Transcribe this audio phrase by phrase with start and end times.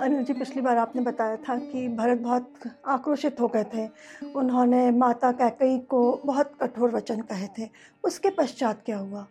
[0.00, 2.52] अनिल जी पिछली बार आपने बताया था कि भरत बहुत
[2.86, 3.88] आक्रोशित हो गए थे।
[4.34, 7.70] उन्होंने माता कैकई को बहुत कठोर वचन कहे थे।
[8.04, 9.26] उसके पश्चात क्या हुआ?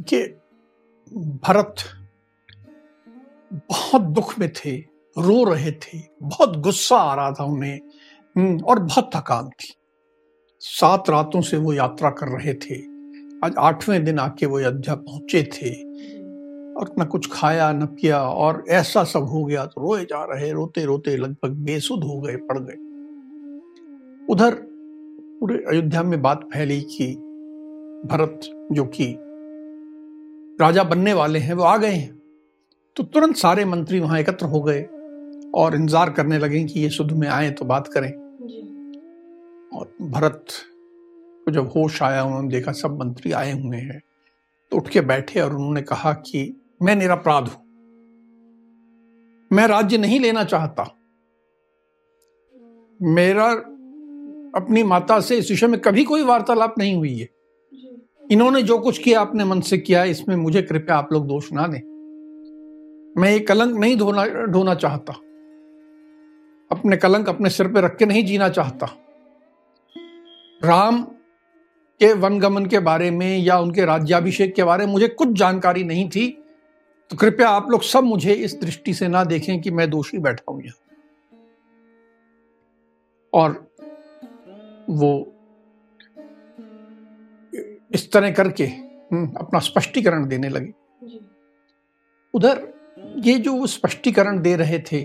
[0.00, 0.22] कि
[1.18, 1.74] भरत
[3.52, 4.76] बहुत दुख में थे
[5.18, 7.80] रो रहे थे बहुत गुस्सा आ रहा था उन्हें
[8.36, 9.74] हम्म, और बहुत थकान थी।
[10.60, 12.92] सात रातों से वो यात्रा कर रहे थे।
[13.46, 15.92] आज आठवें दिन आके वो अयोध्या पहुँचे थे।
[16.82, 20.50] और न कुछ खाया न पिया और ऐसा सब हो गया तो रोए जा रहे
[20.52, 22.76] रोते रोते लगभग बेसुध हो गए पड़ गए।
[24.26, 24.54] उधर
[25.40, 27.06] पूरे अयोध्या में बात फैली कि
[28.06, 29.06] भरत जो कि
[30.58, 32.14] राजा बनने वाले हैं वो आ गए हैं।
[32.96, 34.82] तो तुरंत सारे मंत्री वहाँ एकत्र हो गए
[35.54, 38.10] और इंतज़ार करने लगे कि ये सुध में आए तो बात करें।
[39.72, 40.44] और भरत
[41.46, 44.00] को जब होश आया उन्होंने देखा सब मंत्री आए हुए हैं।
[44.72, 46.42] तो उठ के बैठे और उन्होंने कहा कि
[46.82, 47.62] मैं निरपराध हूँ।
[49.52, 50.82] मैं राज्य नहीं लेना चाहता।
[53.02, 53.52] मेरा,
[54.60, 57.28] अपनी माता से इस विषय में कभी कोई वार्तालाप नहीं हुई है।
[58.30, 61.66] इन्होंने जो कुछ किया अपने मन से किया, इसमें मुझे कृपया आप लोग दोष ना
[61.66, 61.92] दें।
[63.18, 65.12] मैं ये कलंक नहीं धोना, ढोना चाहता।
[66.76, 68.86] अपने कलंक अपने सिर पे रख के नहीं जीना चाहता।
[70.64, 71.02] राम
[72.00, 76.08] के वनगमन के बारे में या उनके राज्याभिषेक के बारे में मुझे कुछ जानकारी नहीं
[76.08, 76.41] थी।
[77.12, 80.52] तो कृपया आप लोग सब मुझे इस दृष्टि से ना देखें कि मैं दोषी बैठा
[80.52, 80.78] हूँ यहाँ।
[83.32, 83.52] और
[84.90, 85.10] वो
[87.94, 90.72] इस तरह करके हम्म, अपना स्पष्टीकरण देने लगे।
[92.34, 92.62] उधर
[93.18, 95.02] ये जो वो स्पष्टीकरण दे रहे थे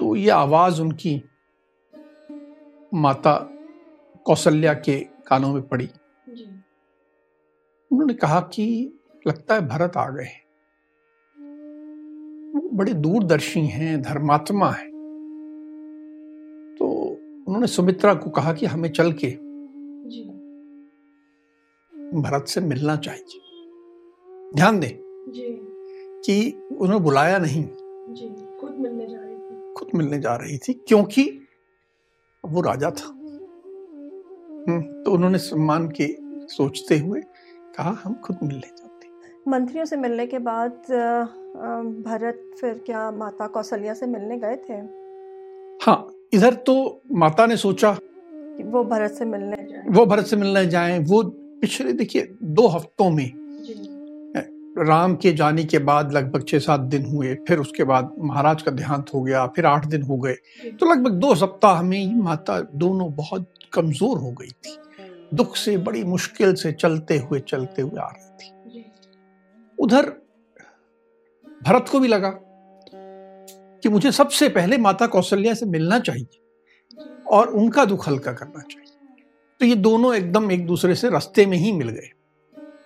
[0.00, 1.22] तो ये आवाज़ उनकी
[2.94, 3.34] माता
[4.26, 5.88] कौशल्या के कानों में पड़ी।
[7.90, 8.94] उन्होंने कहा कि
[9.26, 10.28] लगता है भरत आ गए
[12.74, 14.88] बड़े दूरदर्शी हैं धर्मात्मा है।
[16.76, 16.86] तो
[17.48, 19.48] उन्होंने सुमित्रा को कहा कि हमें चल के
[22.20, 23.40] भरत से मिलना चाहिए।
[24.54, 24.98] ध्यान दें
[26.24, 27.64] कि उन्होंने बुलाया नहीं।
[28.60, 31.40] खुद मिलने जा रही थी। खुद मिलने जा रही थी क्योंकि
[32.44, 33.08] वो राजा था।
[34.68, 37.20] हम्म, तो उन्होंने सम्मान के सोचते हुए
[37.76, 38.87] कहा हम खुद मिलने जाते
[39.46, 40.72] मंत्रियों से मिलने के बाद
[42.04, 44.74] भरत फिर क्या माता कौशल्या से मिलने गए थे?
[45.80, 46.74] हाँ इधर तो
[47.14, 47.90] माता ने सोचा
[48.62, 51.22] वो भरत से मिलने जाए। वो भरत से मिलने जाए वो
[51.62, 53.30] पिछले देखिए दो हफ्तों में
[54.78, 58.70] राम के जाने के बाद लगभग छह सात दिन हुए फिर उसके बाद महाराज का
[58.72, 60.34] देहांत हो गया फिर आठ दिन हो गए।
[60.72, 64.76] तो लगभग दो सप्ताह में माता दोनों बहुत कमज़ोर हो गई थी।
[65.34, 68.26] दुख से बड़ी मुश्किल से चलते हुए चलते हुए आ रही
[69.78, 70.06] उधर
[71.62, 72.30] भरत को भी लगा
[73.82, 76.38] कि मुझे सबसे पहले माता कौशल्या से मिलना चाहिए
[77.30, 78.96] और उनका दुख हल्का करना चाहिए
[79.60, 82.10] तो ये दोनों एकदम एक दूसरे से रास्ते में ही मिल गए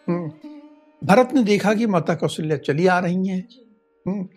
[0.08, 0.30] हम्म।
[1.02, 3.46] भरत ने देखा कि माता कौशल्या चली आ रही हैं
[4.06, 4.28] हम्म।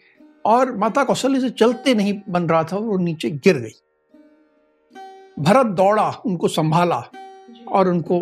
[0.46, 3.80] और माता कौशल्या से चलते नहीं बन रहा था वो नीचे गिर गई
[5.40, 7.04] भरत दौड़ा, उनको संभाला
[7.68, 8.20] और उनको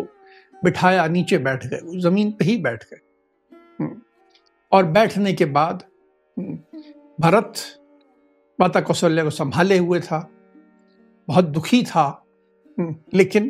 [0.64, 2.98] बिठाया, नीचे बैठ गए ज़मीन पे ही बैठ गए।
[4.74, 5.82] और बैठने के बाद
[7.20, 7.52] भरत
[8.60, 10.18] माता कौशल्या को संभाले हुए था।
[11.28, 12.24] बहुत दुखी था
[13.14, 13.48] लेकिन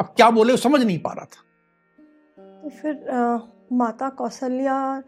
[0.00, 1.42] अब क्या बोले वो समझ नहीं पा रहा था।
[2.62, 3.38] तो फिर आ,
[3.72, 5.02] माता कौशल्या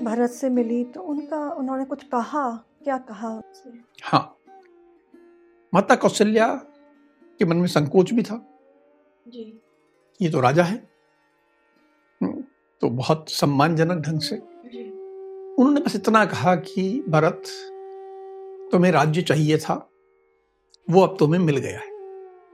[0.00, 2.50] भरत से मिली तो उनका उन्होंने कुछ कहा?
[2.84, 3.30] क्या कहा
[4.02, 4.36] हाँ।
[5.72, 6.48] माता कौशल्या
[7.38, 8.36] के मन में संकोच भी था।
[9.28, 9.60] जी।
[10.20, 10.76] ये तो राजा है।
[12.82, 14.36] तो बहुत सम्मानजनक ढंग से
[15.58, 17.42] उन्होंने बस इतना कहा कि भरत
[18.72, 19.90] तुम्हें राज्य चाहिए था
[20.90, 21.90] वो अब तुम्हें मिल गया है।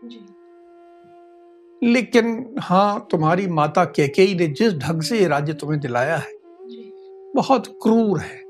[0.05, 0.27] जी।
[1.83, 6.33] लेकिन हाँ तुम्हारी माता कैकेयी ने जिस ढंग से ये राज्य तुम्हें दिलाया है
[7.35, 8.43] बहुत क्रूर है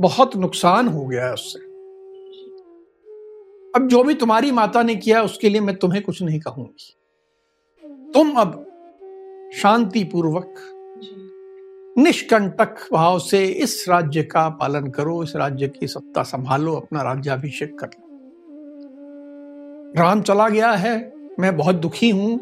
[0.00, 1.58] बहुत नुकसान हो गया है उससे।
[3.74, 6.96] अब जो भी तुम्हारी माता ने किया उसके लिए मैं तुम्हें कुछ नहीं कहूँगी।
[8.14, 8.66] तुम अब
[9.54, 10.54] शांति पूर्वक
[12.02, 17.78] निष्कंटक भाव से इस राज्य का पालन करो, इस राज्य की सत्ता संभालो, अपना राज्याभिषेक
[17.78, 18.06] कर लो।
[19.96, 22.40] राम चला गया है, मैं बहुत दुखी हूँ,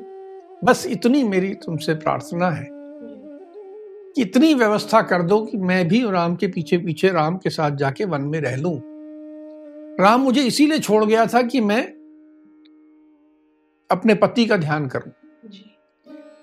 [0.64, 2.78] बस इतनी मेरी तुमसे प्रार्थना है।
[4.16, 7.70] कि इतनी व्यवस्था कर दो कि मैं भी राम के पीछे पीछे राम के साथ
[7.70, 8.82] जाके वन में रह लू।
[10.04, 11.82] राम मुझे इसीलिए छोड़ गया था कि मैं
[13.90, 15.12] अपने पति का ध्यान करूँ।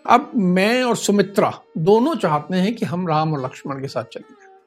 [0.10, 4.34] अब मैं और सुमित्रा दोनों चाहते हैं कि हम राम और लक्ष्मण के साथ चले।
[4.34, 4.58] जाए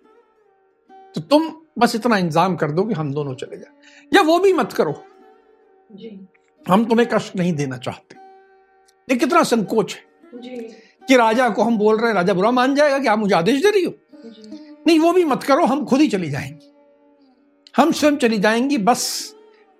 [1.14, 3.73] तो तुम बस इतना इंतज़ाम कर दो कि हम दोनों चले जाए।
[4.14, 5.05] या वो भी मत करो।
[5.93, 6.29] जी।
[6.69, 8.17] हम तुम्हें कष्ट नहीं देना चाहते।
[9.08, 10.56] ये कितना संकोच है जी।
[11.08, 13.62] कि राजा को हम बोल रहे हैं राजा बुरा मान जाएगा कि आप मुझे आदेश
[13.62, 13.93] दे रही हो?
[14.87, 16.73] नहीं वो भी मत करो हम खुद ही चली जाएँगी।
[17.76, 19.35] हम स्वयं चली जाएँगी बस।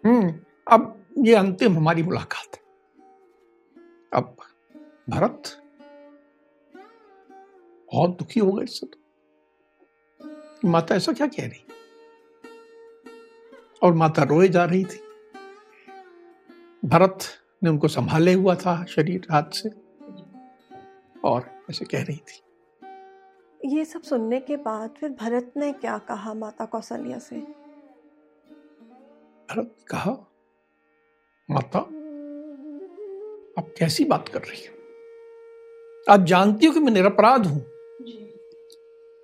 [0.05, 0.35] हम्म
[0.71, 2.63] अब ये अंतिम हमारी मुलाकात है।
[4.15, 4.37] अब
[5.11, 5.43] भरत?
[7.95, 8.99] बहुत दुखी हो गए इससे तो।
[10.69, 11.65] माता ऐसा क्या कह रही?
[13.83, 15.01] और माता रोए जा रही थी।
[16.85, 17.19] भरत
[17.63, 19.69] ने उनको संभाले हुआ था शरीर हाथ से
[21.25, 22.43] और ऐसे कह रही थी।
[23.65, 27.37] ये सब सुनने के बाद फिर भरत ने क्या कहा माता कौशल्या से?
[29.51, 30.11] भरत कहा
[31.51, 31.79] माता
[33.59, 34.78] आप कैसी बात कर रही हो?
[36.09, 37.65] आप जानती हो कि मैं निरपराध हूँ।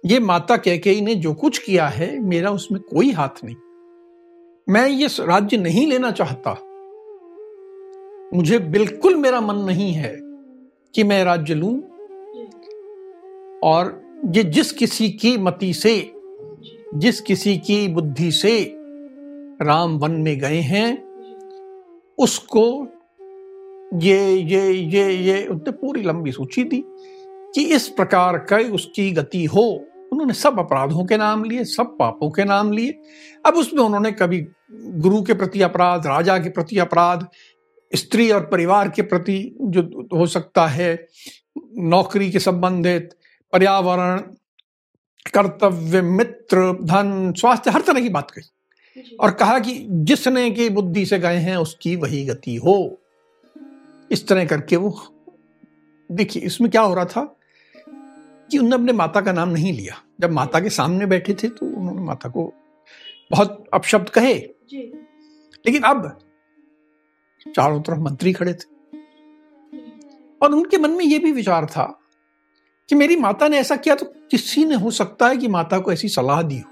[0.04, 3.56] ये माता कैकेयी ने जो कुछ किया है मेरा उसमें कोई हाथ नहीं।
[4.68, 6.52] मैं ये राज्य नहीं लेना चाहता।
[8.34, 10.18] मुझे बिल्कुल मेरा मन नहीं है
[10.94, 11.82] कि मैं राज्य लूँ।
[13.62, 16.12] और ये जिस किसी की मति से
[16.94, 18.76] जिस किसी की बुद्धि से
[19.62, 21.14] राम वन में गए हैं
[22.18, 22.88] उसको
[23.94, 26.84] ये ये ये ये उनने पूरी लंबी सूची दी
[27.54, 32.30] कि इस प्रकार का उसकी गति हो। उन्होंने सब अपराधों के नाम लिए सब पापों
[32.30, 32.94] के नाम लिए।
[33.46, 37.26] अब उसमें उन्होंने कभी गुरु के प्रति अपराध राजा के प्रति अपराध
[37.94, 41.06] स्त्री और परिवार के प्रति जो हो सकता है
[41.76, 43.10] नौकरी के संबंधित
[43.52, 44.18] पर्यावरण
[45.34, 51.06] कर्तव्य मित्र धन स्वास्थ्य हर तरह की बात कही। और कहा कि जिसने की बुद्धि
[51.06, 53.00] से गए हैं उसकी वही गति हो।
[54.10, 55.00] इस तरह करके वो
[56.10, 57.24] देखिए इसमें क्या हो रहा था
[58.50, 61.66] कि उन्होंने अपने माता का नाम नहीं लिया। जब माता के सामने बैठे थे तो
[61.66, 62.52] उन्होंने माता को
[63.30, 64.34] बहुत अपशब्द कहे।
[65.66, 66.18] लेकिन अब
[67.56, 68.98] चारों तरफ़ मंत्री खड़े थे।
[70.42, 72.00] और उनके मन में यह भी विचार था
[72.88, 75.92] कि मेरी माता ने ऐसा किया तो किसी ने हो सकता है कि माता को
[75.92, 76.70] ऐसी सलाह दी हो।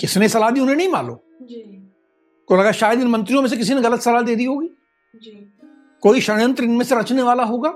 [0.00, 1.16] किसने सलाह दी उन्हें नहीं मालूम।
[2.48, 4.70] को लगा शायद इन मंत्रियों में से किसी ने गलत सलाह दे दी होगी।
[6.04, 7.68] कोई षड्यंत्र इनमें से रचने वाला होगा?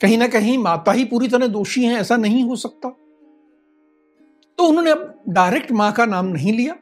[0.00, 2.88] कहीं ना कहीं माता ही पूरी तरह दोषी है ऐसा नहीं हो सकता।
[4.58, 6.74] तो उन्होंने अब डायरेक्ट माँ का नाम नहीं लिया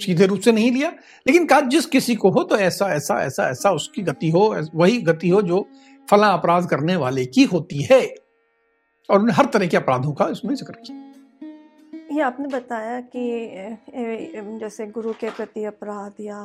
[0.00, 0.88] सीधे रूप से नहीं लिया
[1.26, 4.42] लेकिन कहा जिस किसी को हो तो ऐसा ऐसा ऐसा ऐसा उसकी गति हो
[4.74, 5.64] वही गति हो जो
[6.08, 10.54] फला अपराध करने वाले की होती है। और उन्होंने हर तरह के अपराधों का इसमें
[10.54, 11.11] ज़िक्र किया।
[12.12, 16.38] ये आपने बताया कि जैसे गुरु के प्रति अपराध या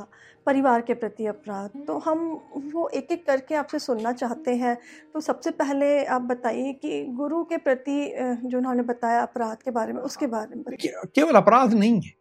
[0.46, 2.20] परिवार के प्रति अपराध तो हम
[2.74, 4.76] वो एक एक करके आपसे सुनना चाहते हैं।
[5.14, 7.98] तो सबसे पहले आप बताइए कि गुरु के प्रति
[8.44, 10.78] जो उन्होंने बताया अपराध के बारे में उसके बारे में
[11.16, 12.14] केवल अपराध नहीं है।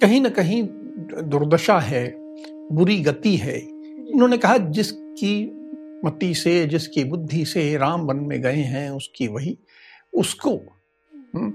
[0.00, 0.62] कहीं ना कहीं
[1.30, 2.04] दुर्दशा है
[2.72, 3.60] बुरी गति है।
[4.14, 5.34] उन्होंने कहा जिसकी
[6.04, 9.58] मति से जिसकी बुद्धि से राम वन में गए हैं उसकी वही
[10.12, 10.56] उसको
[11.34, 11.52] हम्म,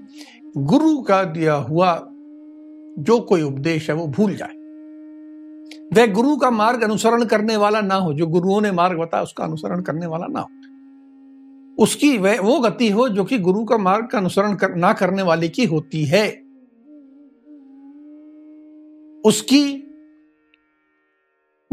[0.57, 2.07] गुरु का दिया हुआ
[2.99, 4.53] जो कोई उपदेश है वो भूल जाए।
[5.93, 9.43] वह गुरु का मार्ग अनुसरण करने वाला ना हो जो गुरुओं ने मार्ग बताया उसका
[9.43, 10.47] अनुसरण करने वाला ना हो।
[11.83, 15.21] उसकी वह वो गति हो जो कि गुरु का मार्ग का अनुसरण कर, ना करने
[15.21, 16.27] वाले की होती है।
[19.25, 19.91] उसकी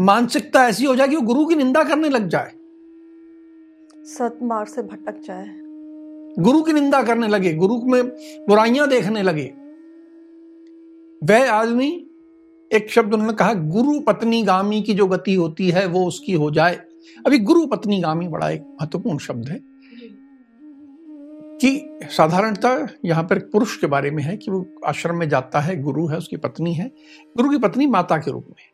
[0.00, 2.52] मानसिकता ऐसी हो जाए कि वो गुरु की निंदा करने लग जाए।
[4.04, 5.62] सतमार्ग से भटक जाए।
[6.38, 8.06] गुरु की निंदा करने लगे, गुरु में
[8.48, 9.52] बुराइयाँ देखने लगे।
[11.24, 12.06] वह आदमी,
[12.72, 16.50] एक शब्द उन्होंने कहा, गुरु पत्नी गामी की जो गति होती है, वो उसकी हो
[16.50, 16.80] जाए।
[17.26, 19.60] अभी गुरु पत्नी गामी बड़ा एक महत्वपूर्ण शब्द है।
[21.58, 25.82] कि साधारणतः यहाँ पर पुरुष के बारे में है कि वो आश्रम में जाता है,
[25.82, 26.90] गुरु है, उसकी पत्नी है।
[27.36, 28.72] गुरु की पत्नी माता के रूप में।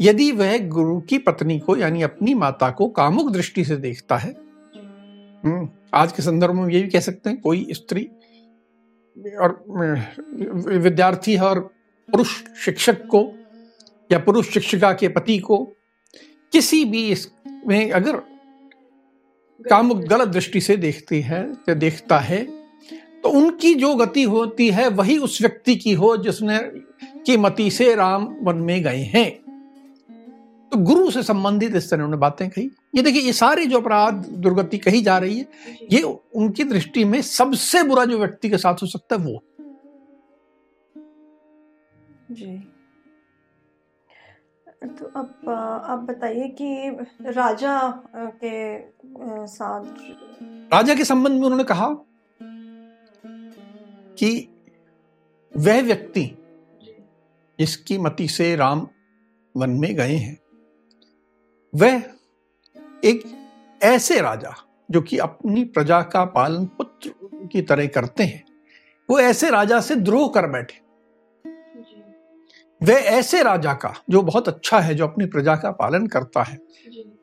[0.00, 4.47] यदि वह गुरु की पत्नी को, यानी अपनी माता को, कामुक दृष्टि से देखता है
[5.94, 8.02] आज के संदर्भ में ये भी कह सकते हैं कोई स्त्री
[9.40, 9.64] और
[10.78, 11.60] विद्यार्थी है और
[12.08, 13.20] पुरुष शिक्षक को
[14.12, 15.58] या पुरुष शिक्षिका के पति को
[16.52, 18.16] किसी भी इसमें अगर
[19.60, 22.44] काम गलत दृष्टि से देखती है या देखता है
[23.22, 26.58] तो उनकी जो गति होती है वही उस व्यक्ति की हो जिसने
[27.26, 29.30] की मति से राम वन में गए हैं।
[30.72, 34.14] तो गुरु से संबंधित इस तरह उन्होंने बातें कही। ये देखिए ये सारी जो अपराध
[34.14, 35.46] दुर्गति कही जा रही है
[35.92, 36.02] ये
[36.34, 39.42] उनकी दृष्टि में सबसे बुरा जो व्यक्ति के साथ हो सकता है वो।
[42.30, 42.56] जी।
[44.84, 45.48] तो अब
[45.84, 46.90] आप बताइए कि
[47.30, 47.78] राजा
[48.16, 48.78] के
[49.46, 49.84] साथ
[50.72, 51.88] राजा के संबंध में उन्होंने कहा
[54.18, 54.48] कि
[55.56, 56.24] वह व्यक्ति
[57.58, 58.88] जिसकी मति से राम
[59.56, 60.38] वन में गए हैं
[61.74, 62.02] वह
[63.04, 63.22] एक
[63.82, 64.54] ऐसे राजा
[64.90, 67.10] जो कि अपनी प्रजा का पालन पुत्र
[67.52, 68.44] की तरह करते हैं
[69.10, 70.80] वो ऐसे राजा से द्रोह कर बैठे।
[72.80, 76.58] वह ऐसे राजा का जो बहुत अच्छा है जो अपनी प्रजा का पालन करता है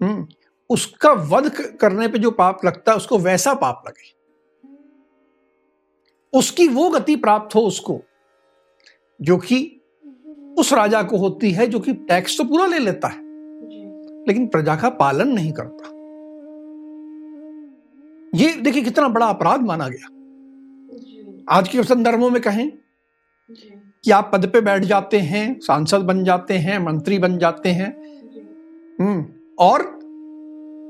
[0.04, 0.28] हम्म
[0.70, 1.50] उसका वध
[1.82, 4.14] करने पे जो पाप लगता है उसको वैसा पाप लगे।
[6.34, 8.02] उसकी वो गति प्राप्त हो उसको
[9.22, 9.82] जो कि
[10.60, 13.25] उस राजा को होती है जो कि टैक्स तो पूरा ले लेता है।
[14.28, 15.92] लेकिन प्रजा का पालन नहीं करता।
[18.36, 20.12] ये देखिए कितना बड़ा अपराध माना गया।
[21.50, 22.72] आज के संदर्भों में कहें
[24.04, 27.90] कि आप पद पे बैठ जाते हैं सांसद बन जाते हैं मंत्री बन जाते हैं।
[29.00, 29.26] हम्म
[29.60, 29.82] और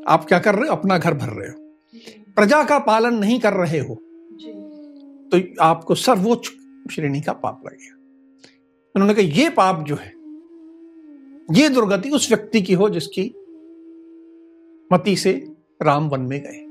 [0.08, 0.76] आप क्या कर रहे हो?
[0.76, 1.76] अपना घर भर रहे हो।
[2.36, 3.96] प्रजा का पालन नहीं कर रहे हो।
[5.26, 6.52] तो आपको सर्वोच्च
[6.92, 7.96] श्रेणी का पाप लगेगा
[8.96, 10.15] उन्होंने कहा ये पाप जो है
[11.52, 13.34] ये दुर्गति उस व्यक्ति की हो जिसकी
[14.94, 16.62] मति से राम वन में गए।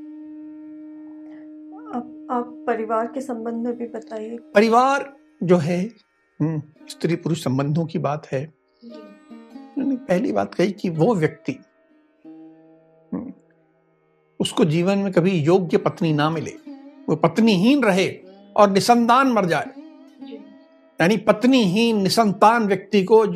[1.99, 5.93] आप, आप परिवार के संबंध में भी बताइए। परिवार जो है
[6.41, 8.55] हम्म, स्त्री पुरुष संबंधों की बात है।
[8.85, 11.53] उन्होंने पहली बात कही कि वो व्यक्ति
[13.13, 13.33] हम्म,
[14.41, 16.53] उसको जीवन में कभी योग्य पत्नी ना मिले।
[17.09, 18.09] वो पत्नीहीन रहे
[18.57, 19.67] और निसंतान मर जाए।
[21.01, 23.27] यानी पत्नीहीन निसंतान व्यक्ति को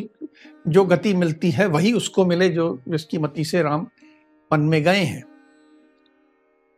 [0.68, 3.86] जो गति मिलती है वही उसको मिले जो जिसकी मति से राम
[4.52, 5.22] वन में गए हैं।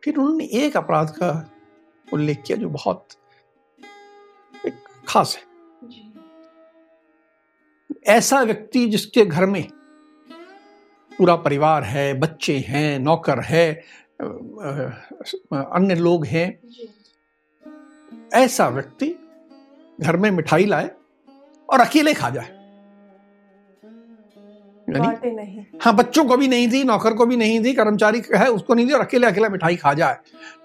[0.03, 1.51] फिर उन्होंने एक अपराध का
[2.13, 3.07] उल्लेख किया जो बहुत
[4.65, 4.73] एक
[5.07, 5.43] खास है।
[8.07, 9.63] ऐसा व्यक्ति जिसके घर में
[11.11, 13.71] पूरा परिवार है बच्चे हैं नौकर है
[14.21, 16.47] अन्य लोग हैं
[18.33, 19.15] ऐसा व्यक्ति
[20.01, 20.89] घर में मिठाई लाए
[21.69, 22.60] और अकेले खा जाए।
[24.91, 28.73] नहीं। हाँ बच्चों को भी नहीं थी नौकर को भी नहीं थी कर्मचारी है उसको
[28.73, 30.17] नहीं थी और अकेले अकेला मिठाई खा जाए।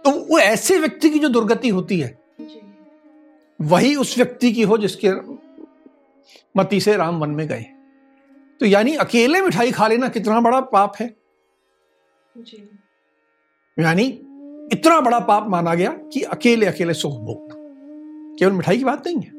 [0.05, 2.19] तो वो ऐसे व्यक्ति की जो दुर्गति होती है
[3.61, 5.13] वही उस व्यक्ति की हो जिसके
[6.57, 7.65] मती से राम वन में गए।
[8.61, 11.07] तो यानी अकेले मिठाई खा लेना कितना बड़ा पाप है।
[13.77, 14.05] यानी
[14.73, 17.55] इतना बड़ा पाप माना गया कि अकेले अकेले सुख भोगना।
[18.39, 19.31] केवल मिठाई की बात नहीं है।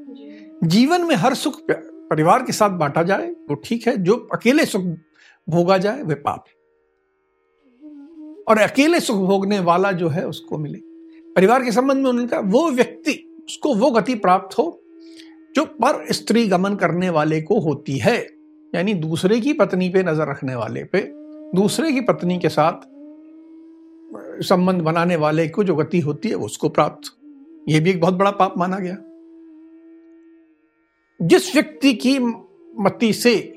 [0.63, 1.59] जीवन में हर सुख
[2.09, 4.83] परिवार के साथ बांटा जाए वो ठीक है, जो अकेले सुख
[5.47, 6.55] भोगा जाए वह पाप है।
[8.43, 10.79] और अकेले सुख भोगने वाला जो है, उसको मिले।
[11.35, 13.13] परिवार के संबंध में उन्होंने कहा वो व्यक्ति,
[13.47, 14.81] उसको वो गति प्राप्त हो,
[15.55, 18.17] जो पर स्त्री गमन करने वाले को होती है।
[18.73, 21.01] यानी दूसरे की पत्नी पे नज़र रखने वाले पे,
[21.55, 22.87] दूसरे की पत्नी के साथ
[24.43, 27.11] संबंध बनाने वाले को जो गति होती है उसको प्राप्त।
[27.69, 28.95] यह भी एक बहुत बड़ा पाप माना गया।
[31.21, 32.19] जिस व्यक्ति की
[32.79, 33.53] मति से,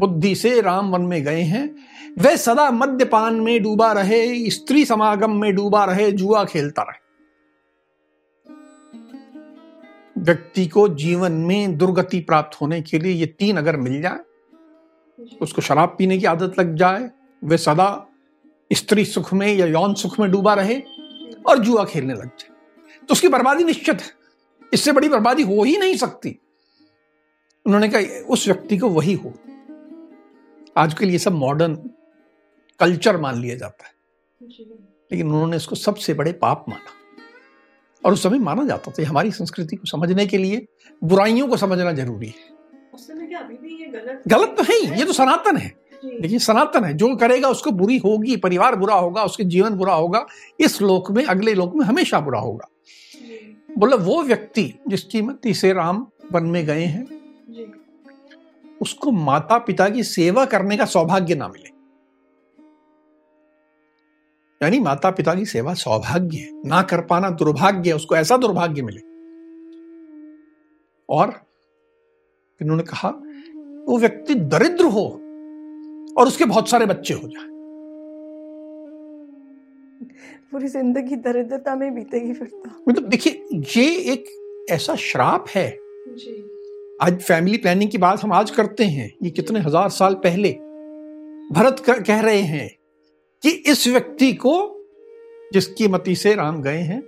[0.00, 1.76] बुद्धि से राम वन में गए हैं,
[2.18, 7.06] वह सदा मद्यपान में डूबा रहे, स्त्री समागम में डूबा रहे, जुआ खेलता रहे।
[10.18, 14.18] व्यक्ति को जीवन में दुर्गति प्राप्त होने के लिए ये तीन अगर मिल जाए,
[15.42, 17.10] उसको शराब पीने की आदत लग जाए,
[17.44, 18.06] वह सदा
[18.72, 20.82] स्त्री सुख में या यौन सुख में डूबा रहे
[21.46, 22.48] और जुआ खेलने लग जाए।
[23.08, 24.08] तो उसकी बर्बादी निश्चित है।
[24.72, 26.38] इससे बड़ी बर्बादी हो ही नहीं सकती।
[27.66, 29.32] उन्होंने कहा उस व्यक्ति को वही हो।
[30.76, 31.74] आजकल ये सब मॉडर्न
[32.80, 33.92] कल्चर मान लिया जाता है।
[35.12, 36.92] लेकिन उन्होंने इसको सबसे बड़े पाप माना।
[38.04, 40.66] और उस समय माना जाता था। हमारी संस्कृति को समझने के लिए
[41.04, 42.56] बुराइयों को समझना ज़रूरी है।
[43.92, 45.68] गलत गलत तो है ये तो सनातन है।
[46.04, 50.26] देखिए सनातन है। जो करेगा उसको बुरी होगी परिवार बुरा होगा उसके जीवन बुरा होगा
[50.60, 52.68] इस लोक में अगले लोक में हमेशा बुरा होगा।
[53.78, 57.15] बोले वो व्यक्ति जिसकी मती से राम वन में गए हैं
[58.80, 61.74] उसको माता पिता की सेवा करने का सौभाग्य ना मिले।
[64.60, 68.82] यानी माता पिता की सेवा सौभाग्य है ना कर पाना दुर्भाग्य है उसको ऐसा दुर्भाग्य
[68.82, 69.00] मिले।
[71.08, 71.34] और
[72.60, 73.08] इन्होंने कहा
[73.88, 75.04] वो व्यक्ति दरिद्र हो
[76.18, 77.54] और उसके बहुत सारे बच्चे हो जाए।
[80.52, 84.24] पूरी ज़िंदगी दरिद्रता में बीतेगी फिर तो। मतलब देखिए ये एक
[84.70, 85.68] ऐसा श्राप है
[86.08, 86.32] जी।
[87.00, 90.52] आज फैमिली प्लानिंग की बात हम आज करते हैं, ये कितने हज़ार साल पहले।
[91.52, 92.68] भरत कह रहे हैं
[93.42, 94.54] कि इस व्यक्ति को
[95.52, 97.00] जिसकी मति से राम गए हैं,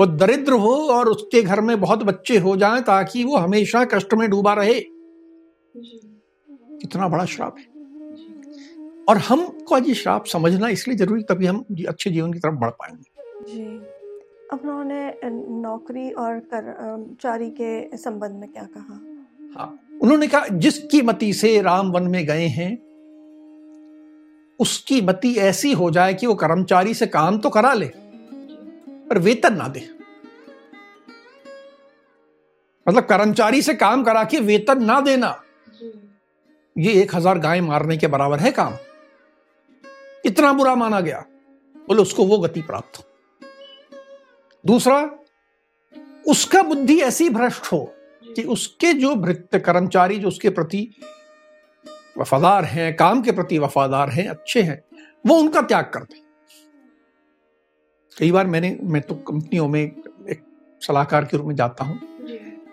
[0.00, 4.14] वो दरिद्र हो और उसके घर में बहुत बच्चे हो जाएँ ताकि वो हमेशा कष्ट
[4.14, 4.80] में डूबा रहे।
[6.80, 7.66] कितना बड़ा श्राप है।
[9.08, 13.10] और हमको ये श्राप समझना इसलिए ज़रूरी तभी हम अच्छे जीवन की तरफ़ बढ़ पाएँगे।
[14.54, 15.14] उन्होंने
[15.62, 19.00] नौकरी और कर्मचारी के संबंध में क्या कहा?
[19.56, 22.70] उन्होंने कहा जिसकी मति से राम वन में गए हैं
[24.60, 27.86] उसकी मति ऐसी हो जाए कि वो कर्मचारी से काम तो करा ले
[29.08, 29.80] पर वेतन ना दे।
[32.86, 35.34] मतलब कर्मचारी से काम करा के वेतन ना देना।
[36.76, 38.76] ये एक हज़ार गाय मारने के बराबर है काम।
[40.24, 41.24] इतना बुरा माना गया
[41.88, 43.04] बोले उसको वो गति प्राप्त हो।
[44.64, 45.00] दूसरा
[46.26, 47.82] उसका बुद्धि ऐसी भ्रष्ट हो
[48.36, 50.88] कि उसके जो भृत्य कर्मचारी जो उसके प्रति
[52.18, 54.82] वफादार हैं काम के प्रति वफादार हैं अच्छे हैं
[55.26, 56.20] वो उनका त्याग कर दे।
[58.16, 60.42] कई बार मैंने मैं तो कंपनियों में एक
[60.82, 62.00] सलाहकार के रूप में जाता हूँ।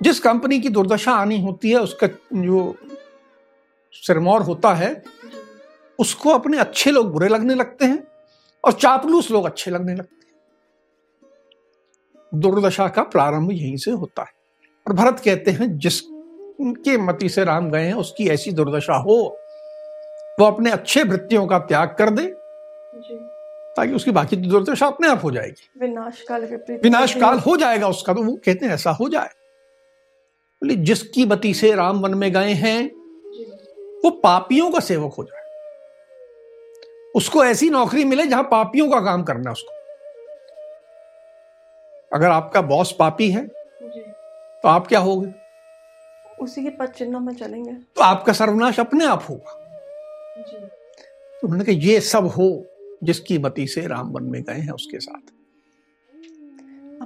[0.01, 2.75] जिस कंपनी की दुर्दशा आनी होती है उसका जो
[3.93, 5.03] सिरमौर होता है
[5.99, 8.03] उसको अपने अच्छे लोग बुरे लगने लगते हैं
[8.63, 10.19] और चापलूस लोग अच्छे लगने लगते हैं।
[12.31, 14.38] दुर्दशा का प्रारंभ यहीं से होता है।
[14.89, 19.15] और भरत कहते हैं जिसके मति से राम गए हैं उसकी ऐसी दुर्दशा हो
[20.39, 22.23] वो अपने अच्छे वृत्तियों का त्याग कर दे
[23.75, 26.45] ताकि उसकी बाकी दुर्दशा अपने आप हो जाएगी। विनाश काल
[26.83, 29.29] विनाश काल हो जाएगा उसका तो वो कहते हैं ऐसा हो जाए।
[30.61, 32.85] बोले जिसकी मति से राम वन में गए हैं
[34.03, 35.43] वो पापियों का सेवक हो जाए।
[37.15, 39.77] उसको ऐसी नौकरी मिले जहाँ पापियों का काम करना उसको।
[42.13, 43.47] अगर आपका बॉस पापी है
[44.63, 45.33] तो आप क्या होगे?
[46.41, 49.53] उसी के पद चिन्हों में चलेंगे। तो आपका सर्वनाश अपने आप होगा।
[50.41, 52.65] तो उन्होंने कहा ये सब हो
[53.03, 55.21] जिसकी मति से राम वन में गए हैं उसके साथ।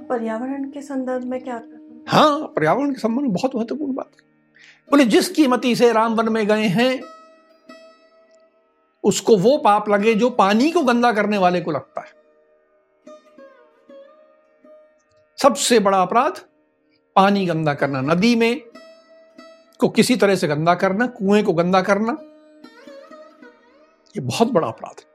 [0.08, 1.62] पर्यावरण के संदर्भ में क्या
[2.08, 2.46] हाँ?
[2.46, 4.10] पर्यावरण के संबंध में बहुत महत्वपूर्ण बात
[4.90, 7.00] बोले जिसकी मति से राम वन में गए हैं
[9.04, 12.12] उसको वो पाप लगे जो पानी को गंदा करने वाले को लगता है।
[15.42, 16.40] सबसे बड़ा अपराध
[17.16, 18.60] पानी गंदा करना नदी में
[19.78, 22.16] को किसी तरह से गंदा करना कुएँ को गंदा करना
[24.14, 25.12] ये बहुत बड़ा अपराध है।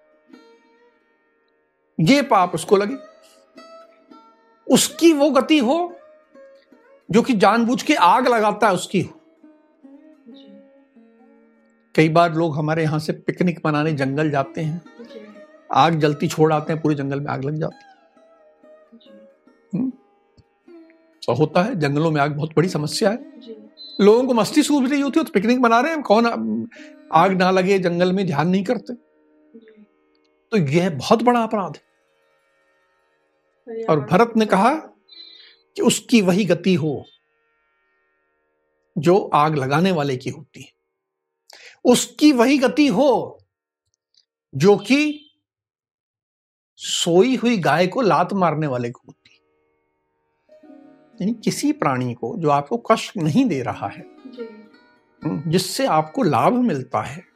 [2.00, 2.96] ये पाप उसको लगे।
[4.68, 6.00] उसकी वो गति हो
[7.12, 9.20] जो कि जानबूझ के आग लगाता है उसकी हो।
[11.96, 14.82] कई बार लोग हमारे यहाँ से पिकनिक मनाने जंगल जाते हैं।
[15.72, 17.89] आग जलती छोड़ आते हैं पूरे जंगल में आग लग जाती है।
[21.30, 23.18] तो होता है जंगलों में आग बहुत बड़ी समस्या है।
[24.02, 26.26] लोगों को मस्ती सूझ रही होती है तो पिकनिक मना रहे हैं कौन
[27.14, 28.94] आग ना लगे जंगल में ध्यान नहीं करते।
[30.52, 31.84] तो यह बहुत बड़ा अपराध है।
[33.84, 34.74] और भरत ने कहा
[35.76, 37.06] कि उसकी वही गति हो
[38.98, 40.72] जो आग लगाने वाले की होती है।
[41.86, 43.40] उसकी वही गति हो
[44.54, 45.30] जो कि
[46.76, 49.19] सोई हुई गाय को लात मारने वाले को होती
[51.22, 54.06] यानी किसी प्राणी को जो आपको कष्ट नहीं दे रहा है
[55.24, 57.30] हम्म, जिससे आपको लाभ मिलता है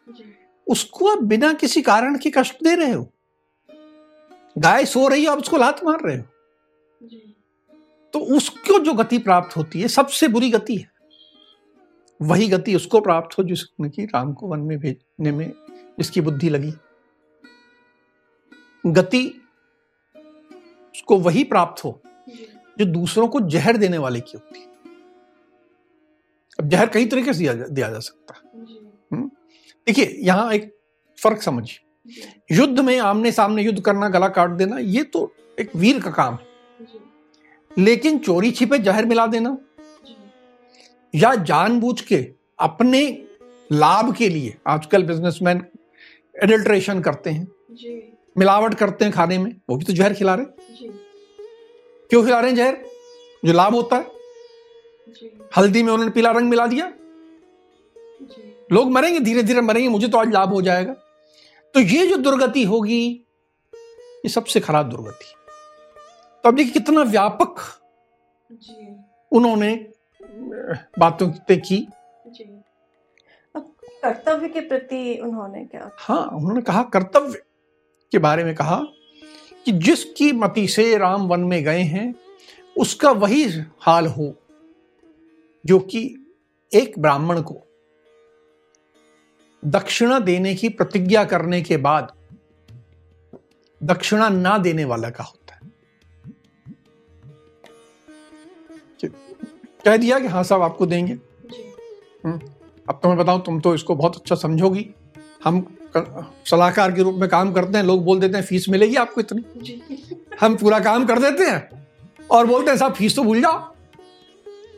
[0.67, 3.09] उसको आप बिना किसी कारण के कष्ट दे रहे हो।
[4.57, 6.23] गाय सो रही है आप उसको लात मार रहे हो।
[8.13, 10.91] तो उसको जो गति प्राप्त होती है सबसे बुरी गति है।
[12.21, 15.53] वही गति उसको प्राप्त हो जिसने की राम को वन में भेजने में
[15.99, 16.73] जिसकी बुद्धि लगी।
[18.85, 19.41] गति
[20.95, 22.01] उसको वही प्राप्त हो।
[22.79, 24.65] जो दूसरों को जहर देने वाले की होती है।
[26.59, 28.61] अब जहर कई तरीके से दिया जा, दिया जा सकता है।
[29.11, 29.27] हम्म?
[29.87, 30.77] देखिए यहाँ एक
[31.23, 31.79] फ़र्क समझिए।
[32.51, 36.33] युद्ध में आमने सामने युद्ध करना गला काट देना ये तो एक वीर का काम
[36.33, 36.45] है।
[37.77, 39.57] लेकिन चोरी छिपे जहर मिला देना।
[41.15, 43.25] या जानबूझ के अपने
[43.71, 45.65] लाभ के लिए आजकल बिजनेसमैन
[46.43, 47.47] एडल्ट्रेशन करते हैं।
[48.37, 50.45] मिलावट करते हैं खाने में वो भी तो जहर खिला रहे
[52.13, 52.75] क्यों खिला रहे हैं जहर?
[53.45, 54.05] जो लाभ होता है।
[55.57, 56.91] हल्दी में उन्होंने पीला रंग मिला दिया।
[58.71, 60.93] लोग मरेंगे धीरे धीरे मरेंगे मुझे तो आज लाभ हो जाएगा।
[61.75, 63.01] तो ये जो दुर्गति होगी
[64.25, 65.33] ये सबसे खराब दुर्गति।
[66.43, 67.61] तो अब देखिए कितना व्यापक
[69.31, 69.75] उन्होंने
[70.99, 71.87] बातों की।
[74.03, 77.41] कर्तव्य के प्रति उन्होंने क्या हाँ उन्होंने कहा कर्तव्य
[78.11, 78.83] के बारे में कहा
[79.65, 82.13] कि जिसकी मति से राम वन में गए हैं
[82.77, 83.43] उसका वही
[83.79, 84.33] हाल हो
[85.65, 86.01] जो कि
[86.71, 87.61] एक ब्राह्मण को
[89.65, 92.11] दक्षिणा देने की प्रतिज्ञा करने के बाद
[93.83, 95.71] दक्षिणा ना देने वाला का होता है।
[99.85, 101.13] कह दिया कि हाँ साहब आपको देंगे?
[101.13, 102.39] हम्म,
[102.89, 104.89] अब तो मैं बताऊँ तुम तो इसको बहुत अच्छा समझोगी।
[105.43, 105.61] हम
[106.45, 109.43] सलाहकार के रूप में काम करते हैं लोग बोल देते हैं फ़ीस मिलेगी आपको इतनी?
[110.41, 111.87] हम पूरा काम कर देते हैं
[112.31, 113.59] और बोलते हैं साहब फ़ीस तो भूल जाओ।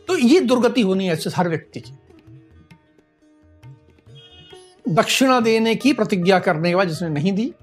[0.07, 1.91] तो ये दुर्गति होनी है हर व्यक्ति की।
[4.87, 7.53] दक्षिणा देने की प्रतिज्ञा करने के बाद जिसने नहीं दी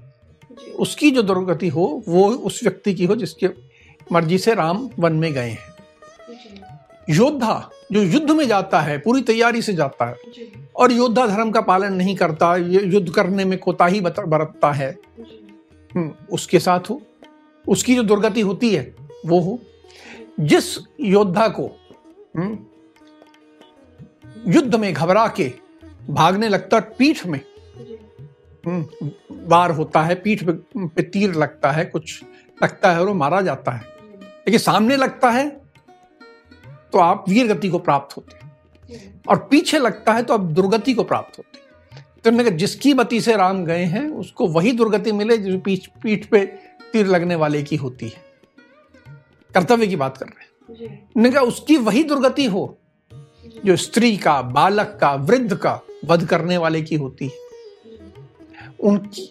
[0.79, 3.49] उसकी जो दुर्गति हो वो उस व्यक्ति की हो जिसके
[4.11, 5.73] मर्ज़ी से राम वन में गए हैं।
[7.09, 10.15] योद्धा जो युद्ध में जाता है पूरी तैयारी से जाता है।
[10.75, 14.97] और योद्धा धर्म का पालन नहीं करता युद्ध करने में कोताही बरतता है।
[15.95, 17.01] हम्म, उसके साथ हो।
[17.67, 19.59] उसकी जो दुर्गति होती है वो हो।
[20.39, 21.71] जिस योद्धा को
[22.37, 22.59] हम्म,
[24.53, 25.53] युद्ध में घबरा के
[26.09, 27.41] भागने लगता पीठ में
[28.65, 30.43] हम्म, वार होता है पीठ
[30.77, 32.23] पे तीर लगता है कुछ
[32.63, 33.83] लगता है और वो मारा जाता है।
[34.21, 35.62] लेकिन सामने लगता है
[36.93, 40.93] तो आप वीर गति को प्राप्त होते हैं। और पीछे लगता है तो आप दुर्गति
[40.93, 44.71] को प्राप्त होते हैं। तो मैंने कहा जिसकी मति से राम गए हैं उसको वही
[44.71, 46.45] दुर्गति मिले जो पीठ पीठ पे
[46.93, 48.21] तीर लगने वाले की होती है।
[49.55, 52.77] कर्तव्य की बात कर रहे हैं। मैंने कहा उसकी वही दुर्गति हो
[53.65, 57.41] जो स्त्री का बालक का वृद्ध का वध करने वाले की होती है।
[58.79, 59.29] उनकी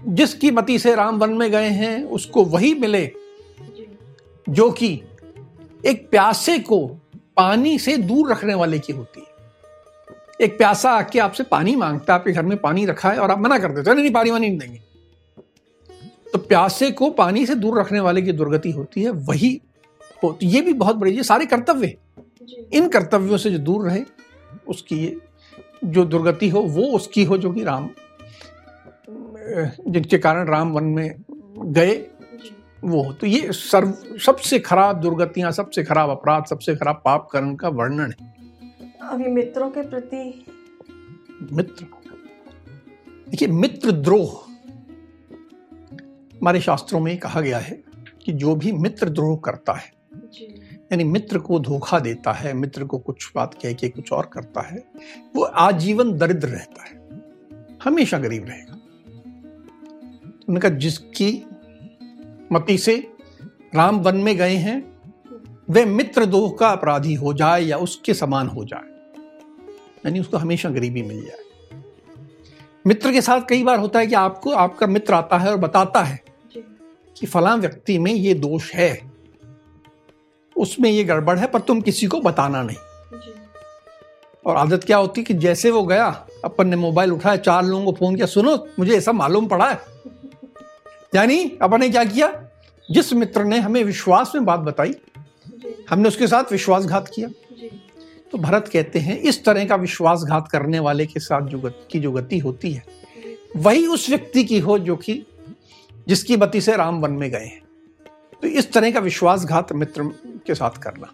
[0.00, 3.10] जिसकी मति से राम वन में गए हैं उसको वही मिले
[4.48, 4.88] जो कि
[5.86, 6.86] एक प्यासे को
[7.36, 9.26] पानी से दूर रखने वाले की होती है।
[10.40, 13.38] एक प्यासा आके आपसे पानी माँगता है आपके घर में पानी रखा है और आप
[13.38, 14.80] मना कर देते हो नहीं पानी वानी नहीं देंगे।
[16.32, 19.54] तो प्यासे को पानी से दूर रखने वाले की दुर्गति होती है वही
[20.22, 21.96] तो ये भी बहुत बड़ी ये सारे कर्तव्य
[22.72, 24.02] इन कर्तव्यों से जो दूर रहे
[24.68, 25.20] उसकी
[25.84, 27.88] जो दुर्गति हो वो उसकी हो जो कि राम
[29.88, 31.14] जिनके कारण राम वन में
[31.72, 31.94] गए।
[32.86, 37.54] वो हो तो ये सर्व सबसे खराब दुर्गतियाँ सबसे खराब अपराध सबसे खराब पाप कर्म
[37.54, 38.34] का वर्णन है।
[39.02, 40.46] अभी मित्रों के प्रति
[41.52, 41.86] मित्र।
[43.30, 44.28] देखिए मित्र द्रोह।
[46.36, 47.82] हमारे शास्त्रों में कहा गया है
[48.24, 49.94] कि जो भी मित्र द्रोह करता है
[50.92, 54.60] यानी मित्र को धोखा देता है मित्र को कुछ बात कह के कुछ और करता
[54.60, 54.84] है
[55.36, 56.94] वो आजीवन दरिद्र रहता है।
[57.84, 61.46] हमेशा गरीब रहेगा। उन्होंने कहा जिसकी
[62.52, 63.12] मती से
[63.74, 64.96] राम वन में गए हैं
[65.70, 69.20] वे मित्र दोह का अपराधी हो जाए या उसके समान हो जाए।
[70.06, 71.82] यानी उसको हमेशा गरीबी मिल जाए।
[72.86, 76.02] मित्र के साथ कई बार होता है कि आपको आपका मित्र आता है और बताता
[76.02, 76.20] है
[77.16, 79.10] कि फला व्यक्ति में ये दोष है।
[80.56, 82.76] उसमें ये गड़बड़ है पर तुम किसी को बताना नहीं।
[84.46, 87.92] और आदत क्या होती कि जैसे वो गया अपन ने मोबाइल उठाया चार लोगों को
[87.92, 89.80] फ़ोन किया सुनो मुझे ऐसा मालूम पड़ा है।
[91.16, 92.28] यानी अपन ने क्या किया?
[92.90, 94.94] जिस मित्र ने हमें विश्वास में बात बताई
[95.90, 97.28] हमने उसके साथ विश्वासघात किया।
[98.32, 102.00] तो भरत कहते हैं इस तरह का विश्वासघात करने वाले के साथ जो गति की
[102.00, 102.84] जो गति होती है
[103.56, 105.26] वही उस व्यक्ति की हो जो कि
[106.08, 107.62] जिसकी बत्ती से राम वन में गए हैं।
[108.42, 110.04] तो इस तरह का विश्वासघात मित्र
[110.46, 111.12] के साथ करना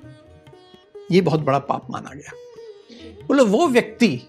[1.10, 2.32] ये बहुत बड़ा पाप माना गया।
[3.28, 4.20] बोले वो व्यक्ति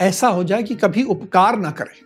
[0.00, 2.03] ऐसा हो जाए कि कभी उपकार ना करे।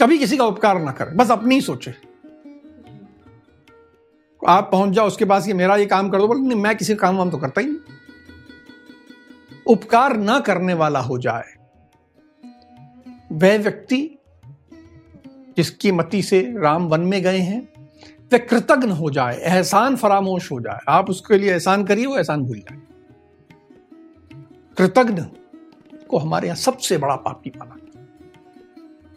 [0.00, 1.94] कभी किसी का उपकार ना करे। बस अपनी ही सोचे।
[4.42, 6.94] आप पहुँच जाओ, उसके पास कि मेरा ये काम कर दो, बोले, नहीं, मैं किसी
[6.94, 7.76] काम वाम तो करता ही नहीं।
[9.66, 11.54] उपकार ना करने वाला हो जाए,
[13.32, 14.18] वह व्यक्ति
[15.56, 17.60] जिसकी मति से राम वन में गए हैं,
[18.32, 22.42] वह कृतज्ञ हो जाए, एहसान फरामोश हो जाए। आप उसके लिए एहसान करिए, वो एहसान
[22.42, 22.80] भूल जाए।
[24.76, 25.22] कृतज्ञ
[26.08, 27.74] को हमारे यहाँ सबसे बड़ा पापी माना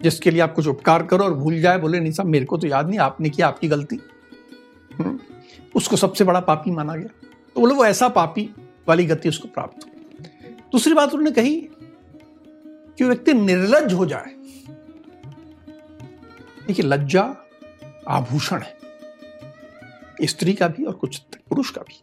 [0.04, 2.68] जिसके लिए आप कुछ उपकार करो और भूल जाए बोले नहीं साहब मेरे को तो
[2.68, 4.00] याद नहीं आपने किया आपकी गलती।
[4.92, 5.20] हम्म,
[5.76, 7.08] उसको सबसे बड़ा पापी माना गया।
[7.56, 8.50] तो बोले वो ऐसा पापी
[8.88, 9.90] वाली गति उसको प्राप्त हो
[10.72, 11.56] दूसरी बात उन्होंने कही
[12.98, 14.34] कि व्यक्ति निर्लज हो जाए।
[16.68, 17.24] देखिए लज्जा
[18.08, 18.80] आभूषण है।
[20.24, 21.18] स्त्री का भी और कुछ
[21.50, 22.02] पुरुष का भी।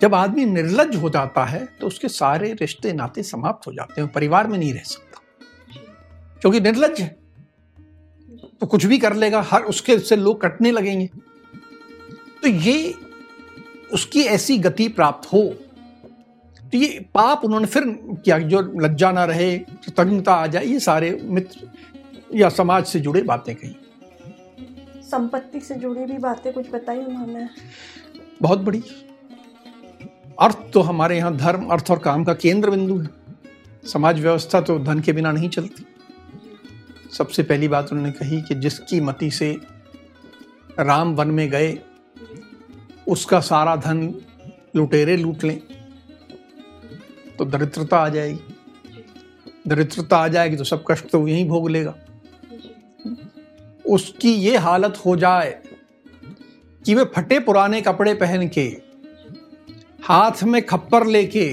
[0.00, 4.12] जब आदमी निर्लज हो जाता है तो उसके सारे रिश्ते नाते समाप्त हो जाते हैं
[4.12, 5.07] परिवार में नहीं रह सकता।
[6.42, 7.08] क्योंकि निर्लज है।
[8.60, 11.06] तो कुछ भी कर लेगा हर उसके से लोग कटने लगेंगे।
[12.42, 12.94] तो ये
[13.92, 15.42] उसकी ऐसी गति प्राप्त हो
[16.62, 17.84] तो ये पाप उन्होंने फिर
[18.24, 21.68] किया जो लज्जा ना रहे कृतज्ञता आ जाए ये सारे मित्र
[22.34, 23.74] या समाज से जुड़े बातें कही।
[25.02, 27.48] संपत्ति से जुड़ी भी बातें कुछ बताई उन्होंने।
[28.42, 28.82] बहुत बड़ी।
[30.38, 33.08] अर्थ तो हमारे यहाँ धर्म अर्थ और काम का केंद्र बिंदु है।
[33.84, 35.84] समाज व्यवस्था तो धन के बिना नहीं चलती।
[37.10, 39.50] सबसे पहली बात उन्होंने कही कि जिसकी मति से
[40.80, 41.78] राम वन में गए,
[43.06, 44.02] उसका सारा धन
[44.76, 45.58] लुटेरे लूट लें
[47.38, 48.54] तो दरिद्रता आ जाएगी।
[49.68, 51.94] दरिद्रता आ जाएगी तो सब कष्ट तो यहीं भोग लेगा।
[53.86, 55.50] उसकी ये हालत हो जाए
[56.82, 58.66] कि वे फटे पुराने कपड़े पहन के,
[60.02, 61.48] हाथ में खप्पर लेके,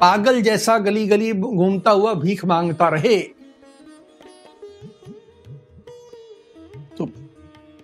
[0.00, 3.16] पागल जैसा गली गली घूमता हुआ भीख माँगता रहे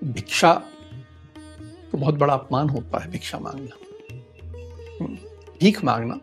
[0.04, 0.52] भिक्षा
[1.92, 3.76] तो बहुत बड़ा अपमान होता है भिक्षा मांगना।
[5.00, 5.16] हम्म,
[5.60, 6.20] भीख मांगना।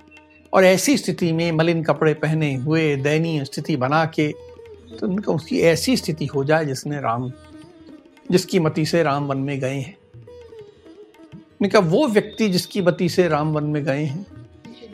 [0.53, 4.27] और ऐसी स्थिति में मलिन कपड़े पहने हुए दयनीय स्थिति बना के
[4.99, 7.31] तो उनका उसकी ऐसी स्थिति हो जाए जिसने राम
[8.31, 9.97] जिसकी मति से राम वन में गए हैं।
[11.61, 14.25] उनका वो व्यक्ति जिसकी मति से राम वन में गए हैं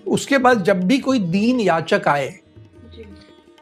[0.07, 2.39] उसके बाद जब भी कोई दीन याचक आए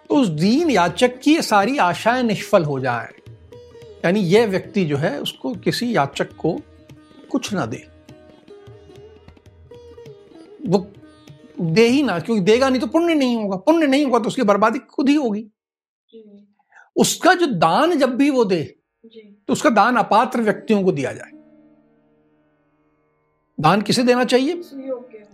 [0.10, 3.13] तो उस दीन याचक की सारी आशाएँ निष्फल हो जाए।
[4.05, 6.62] यानी यह व्यक्ति जो है उसको किसी याचक को
[7.31, 7.88] कुछ ना दे।
[10.67, 10.91] वो
[11.62, 14.41] दे ही ना क्योंकि देगा नहीं तो पुण्य नहीं होगा। पुण्य नहीं होगा तो उसकी
[14.41, 15.45] बर्बादी खुद ही होगी।
[16.95, 18.63] उसका जो दान जब भी वो दे
[19.47, 21.31] तो उसका दान अपात्र व्यक्तियों को दिया जाए।
[23.59, 24.62] दान किसे देना चाहिए?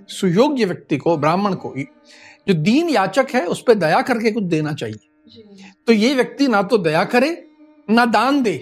[0.10, 1.74] सुयोग्य। व्यक्ति को ब्राह्मण को।
[2.48, 5.10] जो दीन याचक है उस पर दया करके कुछ देना चाहिए।
[5.88, 7.45] तो ये व्यक्ति ना तो दया करे
[7.88, 8.58] ना दान दे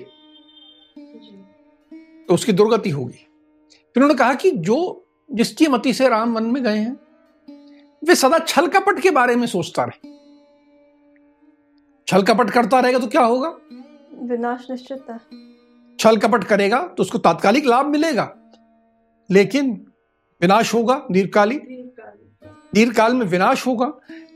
[2.27, 3.27] तो उसकी दुर्गति होगी।
[3.95, 4.77] फिर उन्होंने कहा कि जो
[5.29, 6.97] जिसकी मति से राम वन में गए हैं
[8.01, 10.12] वे सदा छल कपट के बारे में सोचता रहे।
[12.07, 13.49] छल कपट करता रहेगा तो क्या होगा?
[14.23, 15.19] विनाश निश्चित है।
[15.99, 18.33] छल कपट करेगा तो उसको तात्कालिक लाभ मिलेगा
[19.29, 19.71] लेकिन
[20.41, 21.67] विनाश होगा दीर्घकालिक
[22.73, 23.91] दीर्घकाल में विनाश होगा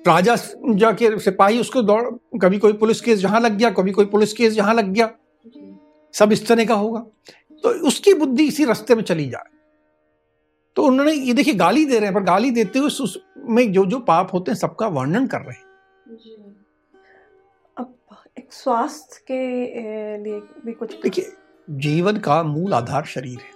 [0.08, 0.36] राजा
[0.76, 4.54] जाके सिपाही उसको दौड़ कभी कोई पुलिस केस जहाँ लग गया कभी कोई पुलिस केस
[4.54, 5.12] जहाँ लग गया।
[6.13, 7.00] सब इस तरह का होगा।
[7.63, 9.50] तो उसकी बुद्धि इसी रास्ते में चली जाए।
[10.76, 14.00] तो उन्होंने ये देखिए गाली दे रहे हैं पर गाली देते हुए उसमें जो जो
[14.00, 15.65] पाप होते हैं सबका वर्णन कर रहे हैं।
[17.78, 17.96] अब
[18.38, 21.32] एक स्वास्थ्य के लिए भी कुछ देखिए
[21.70, 23.56] जीवन का मूल आधार शरीर है।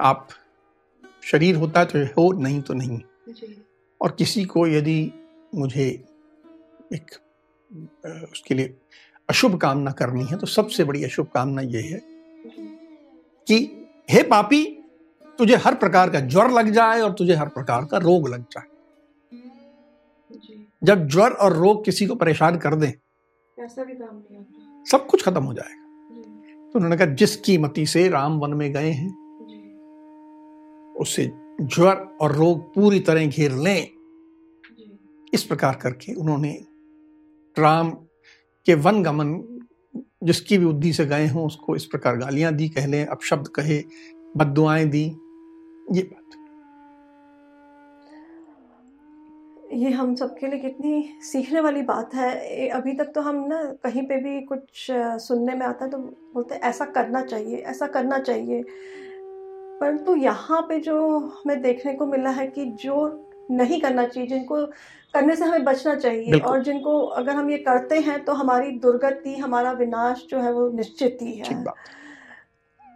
[0.00, 0.28] आप
[1.22, 3.00] शरीर होता है तो हो नहीं तो नहीं।
[4.00, 5.12] और किसी को यदि
[5.54, 6.04] मुझे
[6.92, 7.10] एक
[8.32, 8.76] उसके लिए
[9.28, 12.00] अशुभ कामना करनी है तो सबसे बड़ी अशुभ कामना यह है
[13.48, 14.64] कि हे पापी
[15.38, 18.66] तुझे हर प्रकार का ज्वर लग जाए और तुझे हर प्रकार का रोग लग जाए।
[20.84, 22.94] जब ज्वर और रोग किसी को परेशान कर दे
[24.90, 25.82] सब कुछ खत्म हो जाएगा।
[26.70, 29.10] तो उन्होंने कहा जिसकी मति से राम वन में गए हैं
[30.94, 31.26] उसे
[31.60, 33.88] ज्वर और रोग पूरी तरह घेर लें।
[35.34, 36.52] इस प्रकार करके उन्होंने
[37.56, 37.90] राम
[38.66, 39.32] के वन गमन
[40.24, 43.82] जिसकी भी बुद्धि से गए हों उसको इस प्रकार गालियाँ दी कह लें अपशब्द कहे
[44.36, 45.04] बदुआएँ दी
[45.92, 46.20] ये बात।
[49.74, 54.02] ये हम सबके लिए कितनी सीखने वाली बात है। अभी तक तो हम ना कहीं
[54.02, 58.18] पे भी कुछ सुनने में आता है तो बोलते हैं ऐसा करना चाहिए ऐसा करना
[58.18, 58.62] चाहिए।
[59.84, 62.96] परंतु यहाँ पे जो हमें देखने को मिला है कि जो
[63.50, 64.66] नहीं करना चाहिए जिनको
[65.14, 69.34] करने से हमें बचना चाहिए और जिनको अगर हम ये करते हैं तो हमारी दुर्गति
[69.36, 71.64] हमारा विनाश जो है वो निश्चित ही है।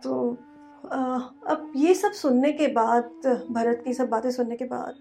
[0.05, 0.31] तो
[1.47, 4.95] अब ये सब सुनने के बाद भरत की सब बातें सुनने के बाद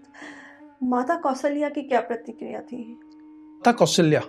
[0.82, 2.82] माता कौशल्या की क्या प्रतिक्रिया थी?
[2.92, 4.20] माता कौशल्या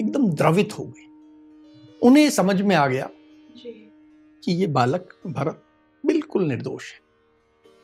[0.00, 1.10] एकदम द्रवित हो गई।
[2.02, 3.08] उन्हें समझ में आ गया
[4.42, 5.62] कि ये बालक भरत
[6.32, 7.00] बिल्कुल निर्दोष है।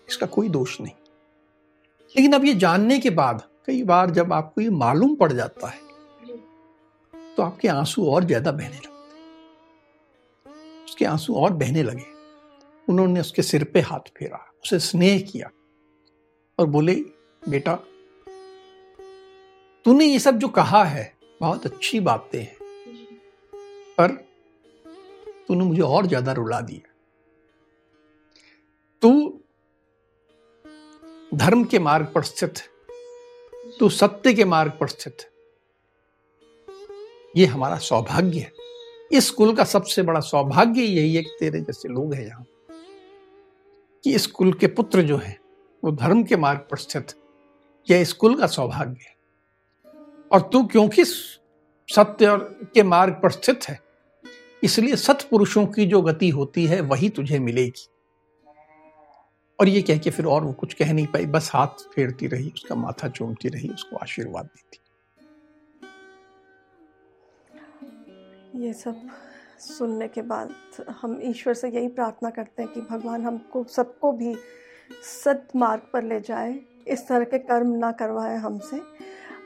[0.08, 0.92] इसका कोई दोष नहीं।
[2.14, 5.86] लेकिन अब ये जानने के बाद कई बार जब आपको ये मालूम पड़ जाता है
[7.36, 8.96] तो आपके आँसू और ज़्यादा बहने लगते
[10.84, 12.06] उसके आँसू और बहने लगे।
[12.88, 15.50] उन्होंने उसके सिर पे हाथ फेरा, उसे स्नेह किया
[16.58, 16.94] और बोले,
[17.42, 17.74] बेटा,
[19.86, 22.56] तूने ये सब जो कहा है, बहुत अच्छी बातें हैं।
[23.98, 24.12] पर
[25.48, 26.94] तूने मुझे और ज़्यादा रुला दिया।
[29.02, 29.40] तू
[31.34, 32.54] धर्म के मार्ग पर स्थित
[33.80, 35.16] तू सत्य के मार्ग पर स्थित
[37.36, 38.52] ये हमारा सौभाग्य है।
[39.12, 42.46] इस कुल का सबसे बड़ा सौभाग्य यही है कि तेरे जैसे लोग हैं यहाँ।
[44.04, 45.40] कि इस कुल के पुत्र जो है,
[45.84, 47.06] वो धर्म के मार्ग पर स्थित
[47.90, 49.16] यह इस कुल का सौभाग्य है।
[50.32, 51.04] और तू क्योंकि
[51.88, 53.80] सत्य और के मार्ग पर स्थित है,
[54.62, 57.88] इसलिए सत्पुरुषों की जो गति होती है, वही तुझे मिलेगी।
[59.60, 62.52] और ये कह के फिर और वो कुछ कह नहीं पाई। बस हाथ फेरती रही,
[62.54, 64.78] उसका माथा चूमती रही, उसको आशीर्वाद देती।
[68.66, 68.96] ये सब
[69.58, 70.54] सुनने के बाद
[70.90, 74.36] हम ईश्वर से यही प्रार्थना करते हैं कि भगवान हमको, सबको भी
[75.24, 78.80] सत मार्ग पर ले जाए, इस तरह के कर्म ना करवाए हमसे।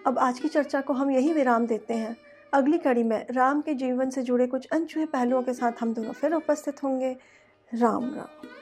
[0.06, 2.16] अब आज की चर्चा को हम यही विराम देते हैं।
[2.52, 6.12] अगली कड़ी में राम के जीवन से जुड़े कुछ अनछुए पहलुओं के साथ हम दोनों
[6.12, 7.16] फिर उपस्थित होंगे।
[7.74, 8.61] राम राम।